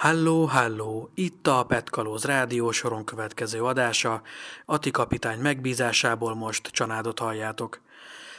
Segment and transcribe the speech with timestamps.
[0.00, 1.10] Halló, halló!
[1.14, 4.22] Itt a Petkalóz rádió soron következő adása.
[4.64, 7.80] Ati kapitány megbízásából most csanádot halljátok.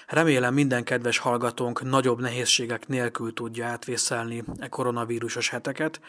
[0.07, 6.01] Remélem minden kedves hallgatónk nagyobb nehézségek nélkül tudja átvészelni e koronavírusos heteket,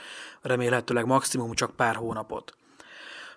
[0.43, 2.57] remélhetőleg maximum csak pár hónapot.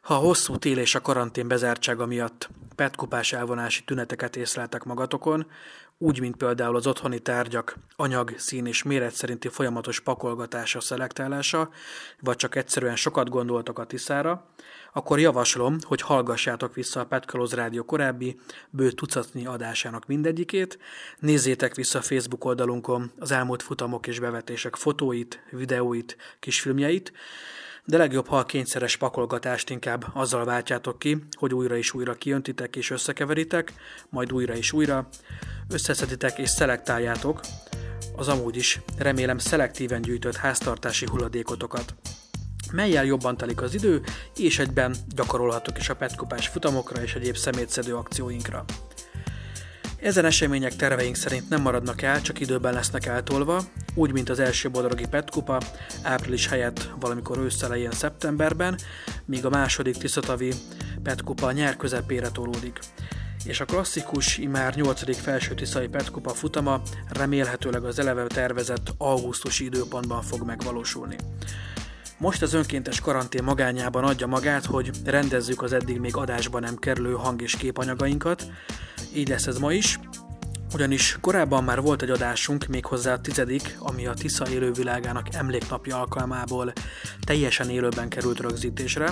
[0.02, 5.48] Ha a hosszú tél és a karantén bezártsága miatt petkupás elvonási tüneteket észleltek magatokon,
[5.98, 11.70] úgy, mint például az otthoni tárgyak anyag, szín és méret szerinti folyamatos pakolgatása, szelektálása,
[12.20, 14.46] vagy csak egyszerűen sokat gondoltok a tiszára,
[14.94, 20.80] akkor javaslom, hogy hallgassátok vissza a Petkalóz Rádió korábbi bő tucatnyi adásának mindegyikét,
[21.20, 27.14] nézzétek vissza Facebook oldalunkon az elmúlt futamok és bevetések fotóit, videóit, kisfilmjeit,
[27.86, 32.76] de legjobb, ha a kényszeres pakolgatást inkább azzal váltjátok ki, hogy újra és újra kijöntitek
[32.76, 33.74] és összekeveritek,
[34.10, 35.08] majd újra és újra,
[35.70, 37.40] összeszeditek és szelektáljátok
[38.16, 41.96] az amúgy is remélem szelektíven gyűjtött háztartási hulladékotokat
[42.72, 44.02] melyel jobban telik az idő,
[44.36, 48.66] és egyben gyakorolhatok is a petkupás futamokra és egyéb szemétszedő akcióinkra.
[50.00, 53.62] Ezen események terveink szerint nem maradnak el, csak időben lesznek eltolva,
[53.96, 55.62] úgy, mint az első bodrogi petkupa,
[56.02, 58.78] április helyett valamikor ősszelején szeptemberben,
[59.26, 60.54] míg a második Tiszatavi
[61.04, 62.80] petkupa nyár közepére tolódik
[63.46, 65.18] és a klasszikus, imár 8.
[65.18, 71.16] felső tiszai petkupa futama remélhetőleg az eleve tervezett augusztusi időpontban fog megvalósulni.
[72.18, 77.14] Most az önkéntes karantén magányában adja magát, hogy rendezzük az eddig még adásban nem kerülő
[77.14, 78.48] hang- és képanyagainkat,
[79.14, 80.00] így lesz ez ma is,
[80.76, 86.74] ugyanis korábban már volt egy adásunk, méghozzá a tizedik, ami a Tisza élővilágának emléknapja alkalmából
[87.26, 89.10] teljesen élőben került rögzítésre.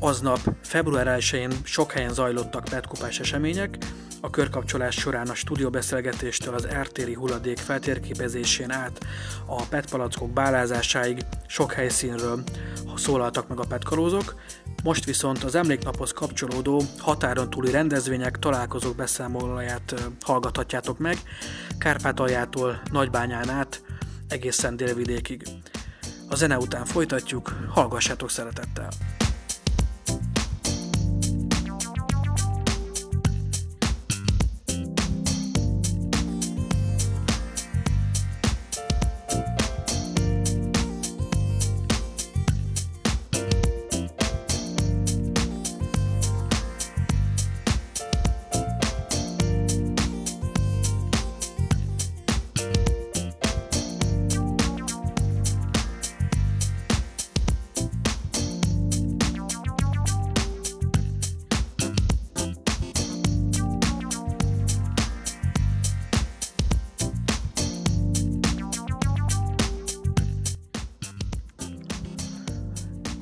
[0.00, 3.78] Aznap, február 1-én sok helyen zajlottak petkupás események,
[4.20, 8.98] a körkapcsolás során a stúdióbeszélgetéstől az ertéri hulladék feltérképezésén át
[9.46, 12.42] a petpalackok bálázásáig sok helyszínről
[12.96, 14.34] szólaltak meg a petkalózok,
[14.82, 21.16] most viszont az emléknaphoz kapcsolódó határon túli rendezvények, találkozók beszámolóját hallgathatjátok meg,
[21.78, 23.82] Kárpátaljától Nagybányán át
[24.28, 25.42] egészen délvidékig.
[26.28, 28.88] A zene után folytatjuk, hallgassátok szeretettel!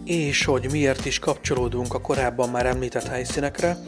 [0.07, 3.79] És hogy miért is kapcsolódunk a korábban már említett helyszínekre.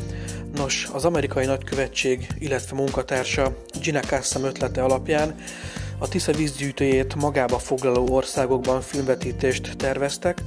[0.55, 5.35] Nos, az amerikai nagykövetség, illetve munkatársa Gina Kassam ötlete alapján
[5.99, 10.43] a Tisza vízgyűjtőjét magába foglaló országokban filmvetítést terveztek,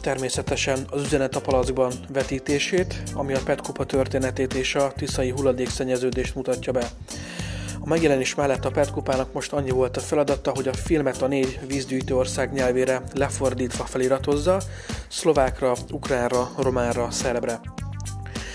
[0.00, 6.72] természetesen az üzenet a palackban vetítését, ami a Petkupa történetét és a tiszai hulladékszennyeződést mutatja
[6.72, 6.90] be.
[7.84, 8.92] A megjelenés mellett a PET
[9.32, 14.60] most annyi volt a feladata, hogy a filmet a négy vízgyűjtő ország nyelvére lefordítva feliratozza,
[15.08, 17.60] szlovákra, ukránra, románra, szerbre.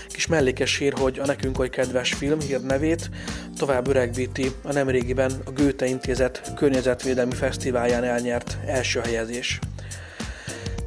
[0.08, 3.10] Kis mellékes hír, hogy a nekünk oly kedves film hírnevét
[3.56, 9.58] tovább öregbíti a nemrégiben a Goethe Intézet Környezetvédelmi Fesztiválján elnyert első helyezés.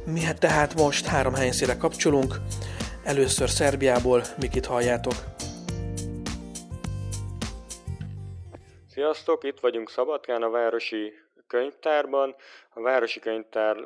[0.04, 2.40] Mi hát tehát most három helyszínre kapcsolunk,
[3.04, 5.31] először Szerbiából, Mikit halljátok.
[9.02, 11.14] Sziasztok, itt vagyunk Szabadkán a Városi
[11.46, 12.34] Könyvtárban.
[12.74, 13.76] A Városi Könyvtár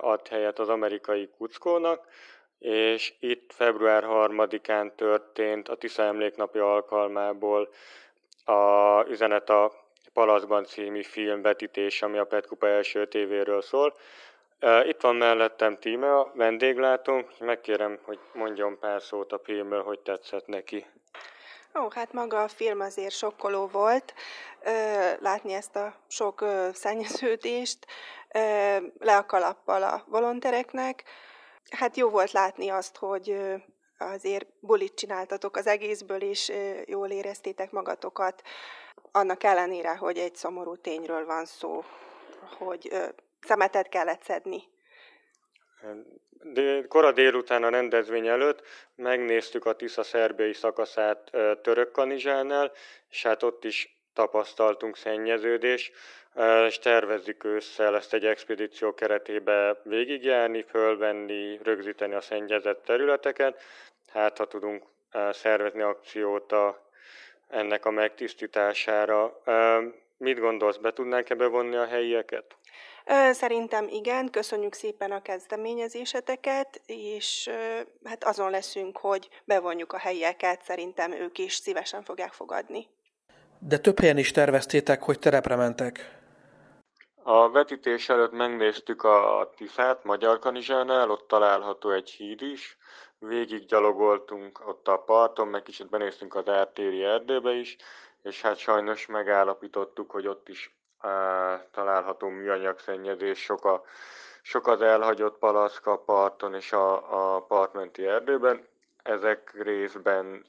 [0.00, 2.06] ad helyet az amerikai kuckónak,
[2.58, 7.68] és itt február 3-án történt a Tisza emléknapja alkalmából
[8.44, 9.72] a Üzenet a
[10.12, 13.94] Palaszban című film vetítés, ami a Petkupa első tévéről szól.
[14.82, 20.46] Itt van mellettem Tíme, a vendéglátónk, megkérem, hogy mondjon pár szót a filmről, hogy tetszett
[20.46, 20.86] neki.
[21.74, 24.14] Ó, hát maga a film azért sokkoló volt,
[25.18, 27.86] látni ezt a sok szennyeződést,
[28.98, 31.04] le a kalappal a volontereknek.
[31.70, 33.36] Hát jó volt látni azt, hogy
[33.98, 36.52] azért bulit csináltatok az egészből, és
[36.86, 38.42] jól éreztétek magatokat,
[39.12, 41.84] annak ellenére, hogy egy szomorú tényről van szó,
[42.58, 42.92] hogy
[43.40, 44.62] szemetet kellett szedni
[46.42, 48.62] de, kora délután a rendezvény előtt
[48.94, 51.30] megnéztük a Tisza szerbiai szakaszát
[51.62, 52.72] Török Kanizsánál,
[53.10, 55.92] és hát ott is tapasztaltunk szennyeződés.
[56.66, 63.60] és tervezzük ősszel ezt egy expedíció keretébe végigjárni, fölvenni, rögzíteni a szennyezett területeket.
[64.12, 64.82] Hát, ha tudunk
[65.30, 66.90] szervezni akciót a,
[67.48, 69.42] ennek a megtisztítására.
[70.16, 72.56] Mit gondolsz, be tudnánk ebbe vonni a helyieket?
[73.32, 77.50] Szerintem igen, köszönjük szépen a kezdeményezéseteket, és
[78.04, 82.86] hát azon leszünk, hogy bevonjuk a helyieket, szerintem ők is szívesen fogják fogadni.
[83.58, 86.18] De több helyen is terveztétek, hogy terepre mentek.
[87.22, 92.76] A vetítés előtt megnéztük a Tiszát Magyar Kanizsánál, ott található egy híd is.
[93.18, 97.76] Végig gyalogoltunk ott a parton, meg kicsit benéztünk az ártéri erdőbe is,
[98.22, 100.79] és hát sajnos megállapítottuk, hogy ott is
[101.72, 103.82] található műanyagszennyezés, sok, a,
[104.42, 108.68] sok az elhagyott palaszka a parton és a, a partmenti erdőben.
[109.02, 110.44] Ezek részben,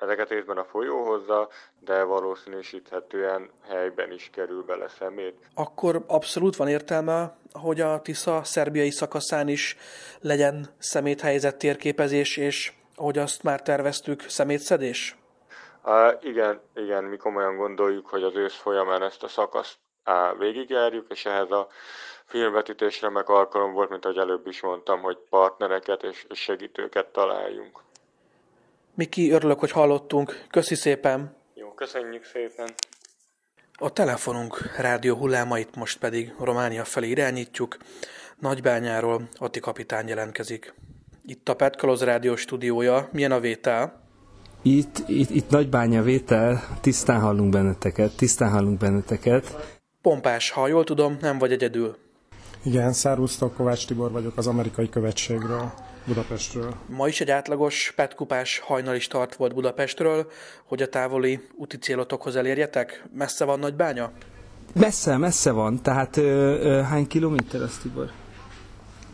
[0.00, 1.48] ezeket részben a folyó hozza,
[1.80, 5.48] de valószínűsíthetően helyben is kerül bele szemét.
[5.54, 9.76] Akkor abszolút van értelme, hogy a Tisza szerbiai szakaszán is
[10.20, 15.16] legyen szeméthelyzet térképezés, és ahogy azt már terveztük, szemétszedés?
[16.20, 19.78] Igen, igen, mi komolyan gondoljuk, hogy az ősz folyamán ezt a szakaszt
[20.38, 21.68] végigjárjuk, és ehhez a
[22.24, 27.80] filmvetítésre meg alkalom volt, mint ahogy előbb is mondtam, hogy partnereket és segítőket találjunk.
[28.94, 30.44] Miki, örülök, hogy hallottunk.
[30.50, 31.36] Köszi szépen!
[31.54, 32.74] Jó, köszönjük szépen!
[33.78, 37.76] A telefonunk rádió hullámait most pedig Románia felé irányítjuk.
[38.38, 40.74] Nagybányáról Ati kapitány jelentkezik.
[41.24, 43.08] Itt a Petkaloz rádió stúdiója.
[43.12, 44.03] Milyen a vétel?
[44.66, 49.76] Itt, itt, itt nagybánya vétel, tisztán hallunk benneteket, tisztán hallunk benneteket.
[50.02, 51.96] Pompás, ha jól tudom, nem vagy egyedül.
[52.62, 55.72] Igen, szervusztok, Kovács Tibor vagyok az amerikai követségről,
[56.06, 56.74] Budapestről.
[56.88, 60.30] Ma is egy átlagos petkupás hajnali start volt Budapestről,
[60.64, 63.04] hogy a távoli úti célotokhoz elérjetek?
[63.14, 64.10] Messze van Nagybánya?
[64.72, 65.82] Messze, messze van.
[65.82, 66.22] Tehát ö,
[66.60, 68.10] ö, hány kilométer az, Tibor?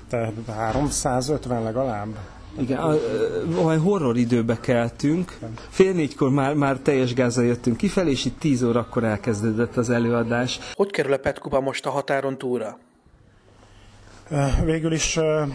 [0.09, 2.17] Tehát 350 legalább.
[2.59, 5.39] Igen, a, a, a horror időbe keltünk.
[5.69, 10.59] Fél négykor már, már teljes gázzal jöttünk kifelé, és itt tíz órakor elkezdődött az előadás.
[10.75, 12.79] Hogy kerül a Petkuba most a határon túlra?
[14.65, 15.49] Végül is e,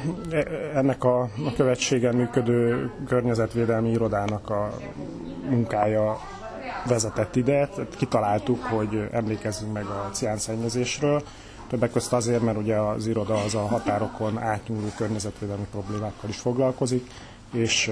[0.74, 4.78] ennek a, a követségen működő környezetvédelmi irodának a
[5.50, 6.20] munkája
[6.88, 7.70] vezetett ide.
[7.98, 11.24] Kitaláltuk, hogy emlékezzünk meg a ciánszennyezésről,
[11.76, 17.12] Többek között azért, mert ugye az iroda az a határokon átnyúló környezetvédelmi problémákkal is foglalkozik,
[17.54, 17.92] és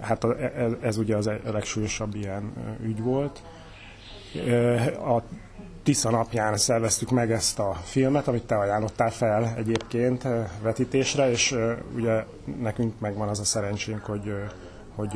[0.00, 0.24] hát
[0.56, 3.42] ez, ez ugye az a legsúlyosabb ilyen ügy volt.
[5.06, 5.22] A
[5.82, 10.26] Tisza napján szerveztük meg ezt a filmet, amit te ajánlottál fel egyébként
[10.62, 11.56] vetítésre, és
[11.94, 12.24] ugye
[12.60, 14.34] nekünk megvan az a szerencsénk, hogy,
[14.94, 15.12] hogy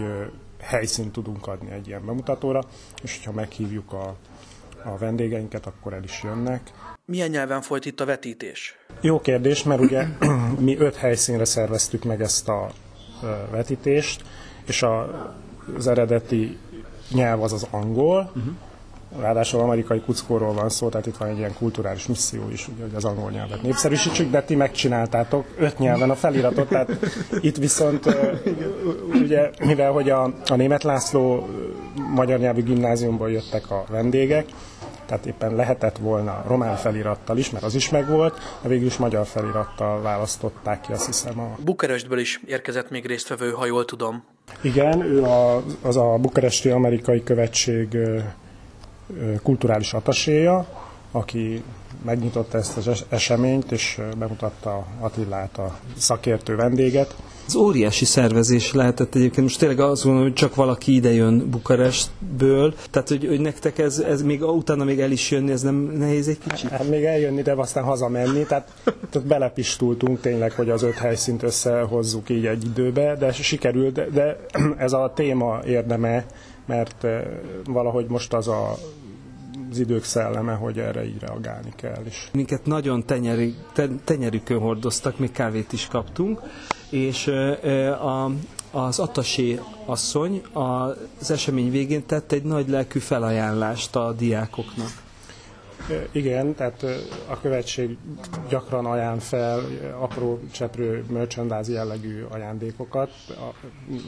[0.60, 2.62] helyszínt tudunk adni egy ilyen bemutatóra,
[3.02, 4.16] és hogyha meghívjuk a,
[4.84, 6.72] a vendégeinket, akkor el is jönnek
[7.06, 8.76] milyen nyelven folyt itt a vetítés?
[9.00, 10.06] Jó kérdés, mert ugye
[10.58, 12.70] mi öt helyszínre szerveztük meg ezt a
[13.50, 14.24] vetítést,
[14.66, 15.08] és a,
[15.76, 16.58] az eredeti
[17.10, 18.54] nyelv az az angol, uh-huh.
[19.20, 22.94] Ráadásul amerikai kuckóról van szó, tehát itt van egy ilyen kulturális misszió is, ugye, hogy
[22.94, 26.90] az angol nyelvet népszerűsítsük, de ti megcsináltátok öt nyelven a feliratot, tehát
[27.40, 28.16] itt viszont
[29.22, 31.48] ugye, mivel hogy a, a német László
[32.14, 34.46] magyar nyelvű gimnáziumból jöttek a vendégek,
[35.06, 39.26] tehát éppen lehetett volna román felirattal is, mert az is megvolt, de végül is magyar
[39.26, 41.40] felirattal választották ki, azt hiszem.
[41.40, 41.56] A...
[41.64, 44.24] Bukarestből is érkezett még résztvevő, ha jól tudom.
[44.60, 47.98] Igen, ő a, az a bukaresti amerikai követség
[49.42, 50.66] kulturális ataséja,
[51.16, 51.62] aki
[52.04, 57.16] megnyitotta ezt az eseményt, és bemutatta Attillát, a szakértő vendéget.
[57.46, 59.46] Az óriási szervezés lehetett egyébként.
[59.46, 62.74] Most tényleg azt gondolom, hogy csak valaki ide jön Bukarestből.
[62.90, 66.28] Tehát, hogy, hogy nektek ez, ez még utána még el is jönni, ez nem nehéz
[66.28, 66.70] egy kicsit?
[66.70, 68.44] Hát még eljönni, de aztán hazamenni.
[68.44, 68.72] Tehát,
[69.10, 73.92] tehát belepistultunk tényleg, hogy az öt helyszínt összehozzuk így egy időbe, de sikerült.
[73.94, 74.36] De, de
[74.76, 76.26] ez a téma érdeme,
[76.66, 77.06] mert
[77.64, 78.76] valahogy most az a
[79.76, 82.28] az idők szelleme, hogy erre így reagálni kell is.
[82.32, 83.54] Minket nagyon tenyeri,
[84.04, 86.40] tenyerükön hordoztak, még kávét is kaptunk,
[86.90, 87.26] és
[88.00, 88.30] a,
[88.70, 94.90] az Atasé asszony az esemény végén tett egy nagy lelkű felajánlást a diákoknak.
[96.12, 96.84] Igen, tehát
[97.28, 97.96] a követség
[98.48, 99.60] gyakran ajánl fel
[99.98, 103.10] apró cseprő merchandise jellegű ajándékokat,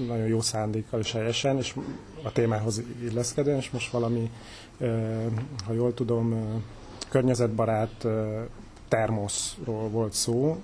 [0.06, 1.74] nagyon jó szándékkal és helyesen, és
[2.22, 4.30] a témához illeszkedően, és most valami,
[5.66, 6.34] ha jól tudom,
[7.08, 8.06] környezetbarát
[8.88, 10.62] termoszról volt szó,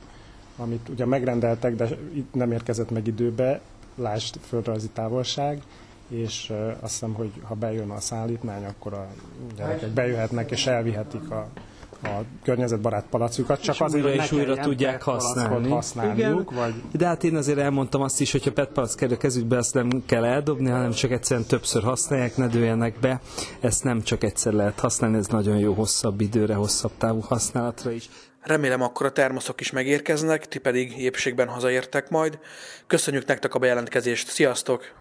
[0.56, 1.88] amit ugye megrendeltek, de
[2.32, 3.60] nem érkezett meg időbe,
[3.94, 5.62] lásd földrajzi távolság,
[6.08, 9.08] és azt hiszem, hogy ha bejön a szállítmány, akkor a
[9.56, 11.48] gyerekek bejöhetnek és elvihetik a
[12.06, 15.68] a környezetbarát palacukat, csak és azért, újra és újra tudják használni.
[15.68, 16.50] használniuk.
[16.50, 16.74] Igen, vagy...
[16.92, 19.74] De hát én azért elmondtam azt is, hogy ha PET palack kerül a kezükbe, azt
[19.74, 23.20] nem kell eldobni, hanem csak egyszerűen többször használják, ne dőljenek be.
[23.60, 28.08] Ezt nem csak egyszer lehet használni, ez nagyon jó hosszabb időre, hosszabb távú használatra is.
[28.40, 32.38] Remélem akkor a termoszok is megérkeznek, ti pedig épségben hazaértek majd.
[32.86, 34.92] Köszönjük nektek a bejelentkezést, sziasztok!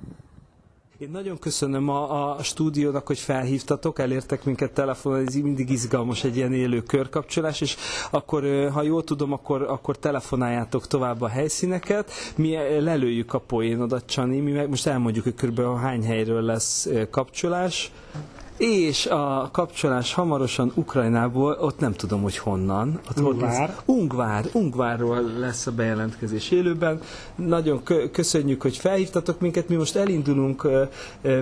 [1.03, 6.35] Én nagyon köszönöm a, a stúdiónak, hogy felhívtatok, elértek minket telefonon, ez mindig izgalmas egy
[6.35, 7.75] ilyen élő körkapcsolás, és
[8.11, 14.39] akkor, ha jól tudom, akkor, akkor telefonáljátok tovább a helyszíneket, mi lelőjük a poénodat, Csani,
[14.39, 17.91] mi meg most elmondjuk, hogy körülbelül hány helyről lesz kapcsolás,
[18.57, 22.99] és a kapcsolás hamarosan Ukrajnából, ott nem tudom, hogy honnan.
[23.09, 23.75] Ott Ungvár.
[23.85, 24.45] Ungvár.
[24.53, 26.99] Ungvárról lesz a bejelentkezés élőben.
[27.35, 29.69] Nagyon köszönjük, hogy felhívtatok minket.
[29.69, 30.67] Mi most elindulunk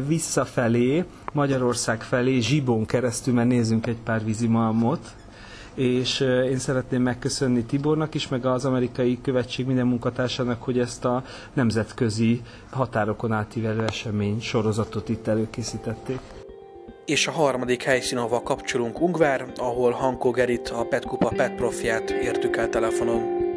[0.07, 5.15] visszafelé, Magyarország felé, Zsibón keresztül, mert nézzünk egy pár vízimalmot
[5.73, 11.23] és én szeretném megköszönni Tibornak is, meg az amerikai követség minden munkatársának, hogy ezt a
[11.53, 16.19] nemzetközi határokon átívelő esemény sorozatot itt előkészítették
[17.11, 22.57] és a harmadik helyszín, ahova kapcsolunk Ungvár, ahol Hanko Gerit, a Petkupa Pet Profját értük
[22.57, 23.50] el telefonon.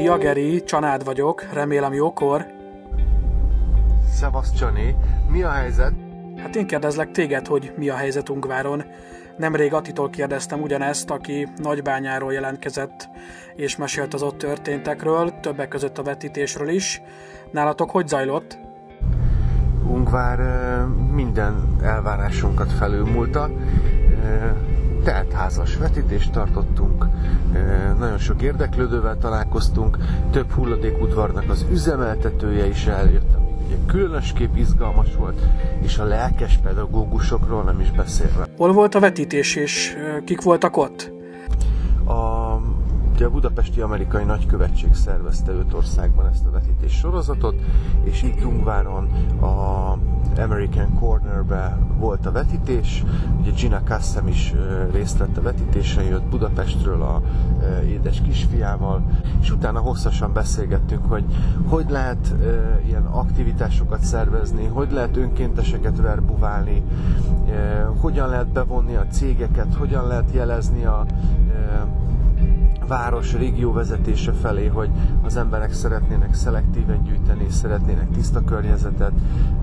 [0.00, 2.46] Szia Geri, Csanád vagyok, remélem jókor.
[4.12, 4.96] Szevasz Csani,
[5.28, 5.92] mi a helyzet?
[6.36, 8.84] Hát én kérdezlek téged, hogy mi a helyzet Ungváron.
[9.36, 13.08] Nemrég Attitól kérdeztem ugyanezt, aki Nagybányáról jelentkezett,
[13.56, 17.02] és mesélt az ott történtekről, többek között a vetítésről is.
[17.50, 18.58] Nálatok hogy zajlott?
[19.86, 20.38] Ungvár
[21.12, 23.50] minden elvárásunkat felülmúlta
[25.04, 27.06] teltházas vetítést tartottunk,
[27.98, 29.98] nagyon sok érdeklődővel találkoztunk,
[30.30, 35.40] több hulladékudvarnak az üzemeltetője is eljött, ami ugye különösképp izgalmas volt,
[35.82, 38.46] és a lelkes pedagógusokról nem is beszélve.
[38.56, 41.12] Hol volt a vetítés, és kik voltak ott?
[42.04, 42.39] A
[43.20, 47.54] Ugye a Budapesti Amerikai Nagykövetség szervezte öt országban ezt a vetítés sorozatot,
[48.02, 49.08] és itt Ungváron
[49.40, 49.98] a
[50.40, 53.04] American Cornerbe volt a vetítés.
[53.40, 54.54] Ugye Gina Kassem is
[54.92, 57.22] részt vett a vetítésen, jött Budapestről a
[57.86, 59.02] édes kisfiával,
[59.40, 61.24] és utána hosszasan beszélgettünk, hogy
[61.66, 62.34] hogy lehet
[62.86, 66.82] ilyen aktivitásokat szervezni, hogy lehet önkénteseket verbuválni,
[68.00, 71.06] hogyan lehet bevonni a cégeket, hogyan lehet jelezni a
[72.90, 74.90] város, régió vezetése felé, hogy
[75.22, 79.12] az emberek szeretnének szelektíven gyűjteni, szeretnének tiszta környezetet,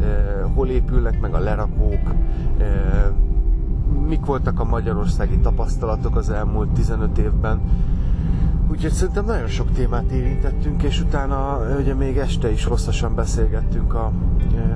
[0.02, 0.08] eh,
[0.56, 2.14] hol épülnek meg a lerakók,
[2.58, 3.06] eh,
[4.08, 7.60] mik voltak a magyarországi tapasztalatok az elmúlt 15 évben.
[8.70, 14.12] Úgyhogy szerintem nagyon sok témát érintettünk, és utána ugye még este is hosszasan beszélgettünk a,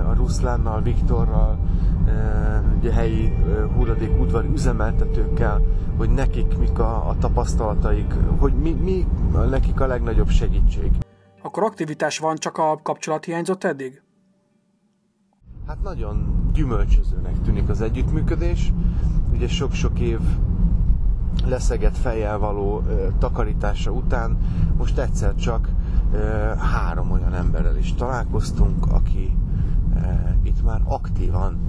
[0.10, 1.60] a Ruszlánnal, Viktorral,
[2.78, 3.34] ugye helyi
[3.76, 5.62] hulladék udvari üzemeltetőkkel,
[5.98, 9.08] hogy nekik mik a, a tapasztalataik, hogy mi, mi
[9.50, 10.92] nekik a legnagyobb segítség.
[11.42, 14.02] Akkor aktivitás van, csak a kapcsolat hiányzott eddig?
[15.68, 18.74] Hát nagyon gyümölcsözőnek tűnik az együttműködés.
[19.34, 20.20] Ugye sok-sok év
[21.46, 24.38] leszegett fejjel való ö, takarítása után
[24.78, 25.70] most egyszer csak
[26.14, 26.18] ö,
[26.56, 29.38] három olyan emberrel is találkoztunk, aki
[29.96, 30.00] ö,
[30.44, 31.60] itt már aktívan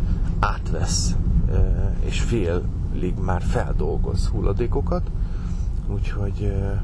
[0.40, 1.16] átvesz
[1.50, 1.58] ö,
[2.04, 2.62] és fél
[3.02, 5.10] félig már feldolgoz hulladékokat,
[5.86, 6.80] úgyhogy uh,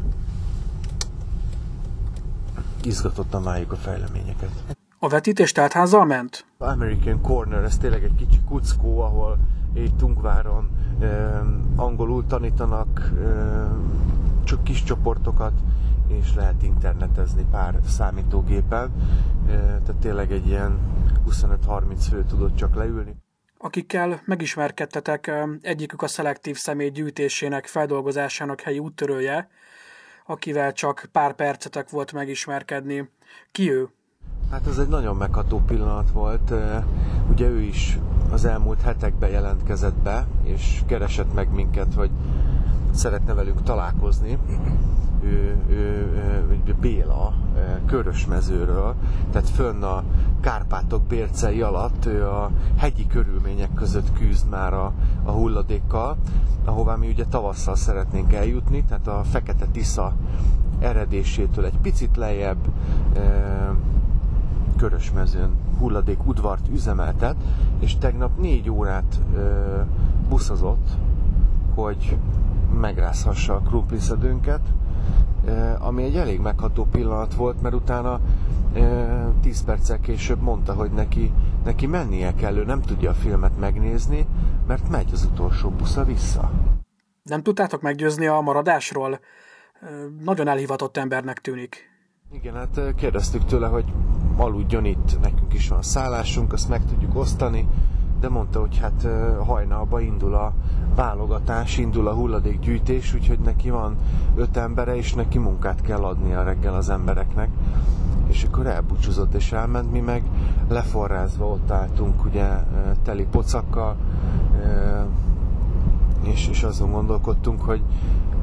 [2.82, 4.50] izgatottan várjuk a fejleményeket.
[4.98, 6.44] A vetítés házzal ment?
[6.58, 9.38] American Corner, ez tényleg egy kicsi kuckó, ahol
[9.96, 10.68] Tungváron
[11.76, 13.12] angolul tanítanak
[14.44, 15.52] csak kis csoportokat,
[16.06, 18.90] és lehet internetezni pár számítógépen.
[19.46, 20.78] Tehát tényleg egy ilyen
[21.28, 23.14] 25-30 fő tudott csak leülni
[23.58, 29.48] akikkel megismerkedtetek, egyikük a szelektív személy gyűjtésének, feldolgozásának helyi úttörője,
[30.26, 33.10] akivel csak pár percetek volt megismerkedni.
[33.52, 33.88] Ki ő?
[34.50, 36.52] Hát ez egy nagyon megható pillanat volt.
[37.30, 37.98] Ugye ő is
[38.30, 42.10] az elmúlt hetekben jelentkezett be, és keresett meg minket, hogy
[42.90, 44.38] szeretne velünk találkozni,
[45.22, 45.74] ő, ő,
[46.66, 47.32] ő, Béla
[47.86, 48.94] Körösmezőről,
[49.30, 50.02] tehát fönn a
[50.40, 54.92] Kárpátok bércei alatt ő a hegyi körülmények között küzd már a,
[55.24, 56.16] a hulladékkal,
[56.64, 60.12] ahová mi ugye tavasszal szeretnénk eljutni, tehát a Fekete Tisza
[60.78, 62.68] eredésétől egy picit lejjebb
[64.78, 67.36] Körösmezőn hulladék udvart üzemeltet,
[67.78, 69.20] és tegnap négy órát
[70.28, 70.88] buszozott,
[71.74, 72.16] hogy
[72.80, 74.60] megrázhassa a krumpliszedőnket,
[75.78, 78.20] ami egy elég megható pillanat volt, mert utána
[79.40, 81.32] 10 perccel később mondta, hogy neki,
[81.64, 84.26] neki mennie kell, ő nem tudja a filmet megnézni,
[84.66, 86.50] mert megy az utolsó busza vissza.
[87.22, 89.20] Nem tudtátok meggyőzni a maradásról?
[90.24, 91.86] Nagyon elhivatott embernek tűnik.
[92.32, 93.84] Igen, hát kérdeztük tőle, hogy
[94.38, 97.68] aludjon itt, nekünk is van szállásunk, azt meg tudjuk osztani,
[98.20, 99.06] de mondta, hogy hát
[99.46, 100.52] hajnalba indul a
[100.94, 103.96] válogatás, indul a hulladékgyűjtés, úgyhogy neki van
[104.34, 107.48] öt embere, és neki munkát kell adni a reggel az embereknek.
[108.26, 110.22] És akkor elbúcsúzott és elment, mi meg
[110.68, 112.46] leforrázva ott álltunk, ugye
[113.02, 113.96] teli pocakkal,
[116.22, 117.82] és, és azon gondolkodtunk, hogy,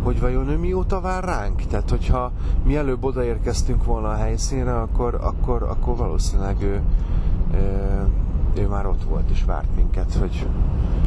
[0.03, 1.62] hogy vajon ő mióta vár ránk?
[1.62, 2.32] Tehát, hogyha
[2.63, 6.82] mi előbb odaérkeztünk volna a helyszínre, akkor, akkor, akkor valószínűleg ő,
[8.58, 10.48] ő, már ott volt és várt minket, hogy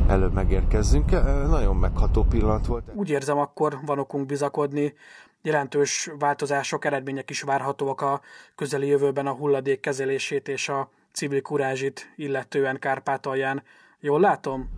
[0.07, 1.11] előbb megérkezzünk.
[1.49, 2.85] Nagyon megható pillanat volt.
[2.95, 4.95] Úgy érzem, akkor van okunk bizakodni.
[5.43, 8.21] Jelentős változások, eredmények is várhatóak a
[8.55, 13.63] közeli jövőben a hulladék kezelését és a civil kurázsit illetően Kárpátalján.
[14.01, 14.69] Jól látom?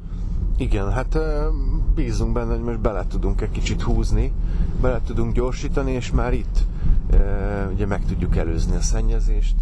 [0.57, 1.19] Igen, hát
[2.05, 4.33] bízunk benne, hogy most bele tudunk egy kicsit húzni,
[4.81, 6.59] bele tudunk gyorsítani, és már itt
[7.73, 9.55] ugye meg tudjuk előzni a szennyezést,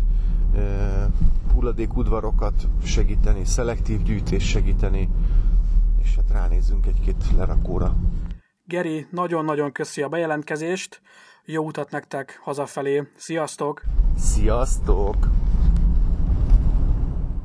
[1.55, 5.09] hulladékudvarokat segíteni, szelektív gyűjtés segíteni,
[6.03, 7.97] és hát ránézünk egy-két lerakóra.
[8.65, 11.01] Geri, nagyon-nagyon köszi a bejelentkezést,
[11.45, 13.83] jó utat nektek hazafelé, sziasztok!
[14.17, 15.17] Sziasztok!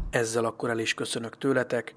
[0.09, 1.93] Ezzel akkor el is köszönök tőletek,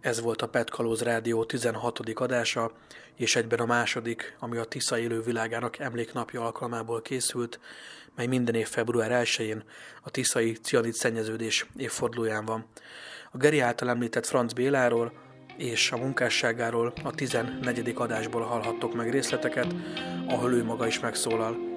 [0.00, 2.00] ez volt a Petkalóz Rádió 16.
[2.14, 2.72] adása,
[3.16, 7.60] és egyben a második, ami a Tisza élő világának emléknapja alkalmából készült,
[8.16, 9.62] mely minden év február 1-én
[10.02, 12.66] a tiszai cianid szennyeződés évfordulóján van.
[13.32, 15.12] A Geri által említett Franz Béláról
[15.56, 17.92] és a munkásságáról a 14.
[17.94, 19.74] adásból hallhattok meg részleteket,
[20.28, 21.69] ahol ő maga is megszólal.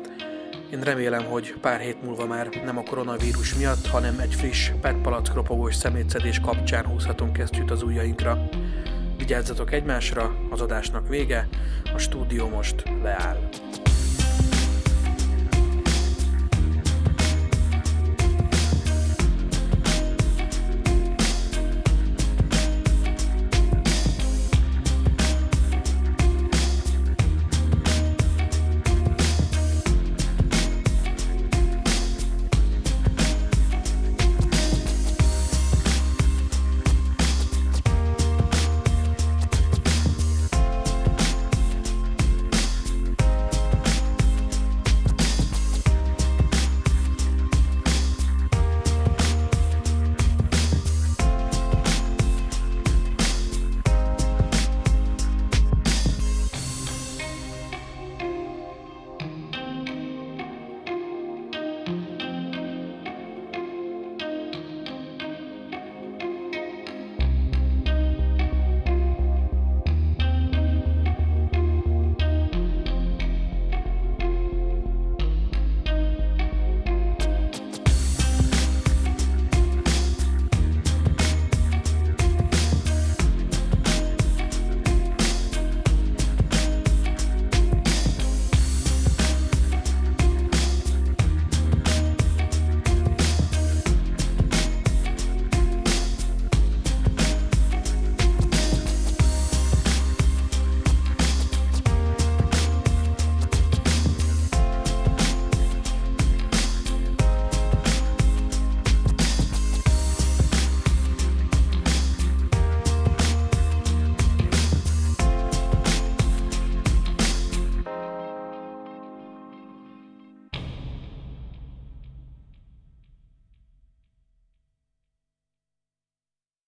[0.73, 5.33] Én remélem, hogy pár hét múlva már nem a koronavírus miatt, hanem egy friss PET
[5.33, 8.49] ropogós szemétszedés kapcsán húzhatunk kesztyűt az ujjainkra.
[9.17, 11.47] Vigyázzatok egymásra, az adásnak vége,
[11.93, 13.49] a stúdió most leáll.